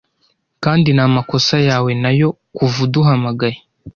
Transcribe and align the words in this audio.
kandi 0.63 0.89
ni 0.95 1.01
amakosa 1.07 1.55
yawe 1.67 1.91
nayo 2.03 2.27
kuva 2.55 2.77
uduhamagaye 2.85 3.57